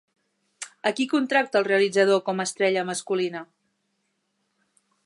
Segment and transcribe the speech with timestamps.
[0.89, 3.47] A qui contracta el realitzador com a estrella masculina?